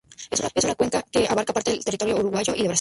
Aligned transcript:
Es 0.55 0.63
una 0.65 0.73
cuenca 0.73 1.03
que 1.03 1.27
abarca 1.29 1.53
parte 1.53 1.69
del 1.69 1.85
territorio 1.85 2.17
uruguayo 2.17 2.53
y 2.55 2.63
de 2.63 2.63
Brasil. 2.63 2.69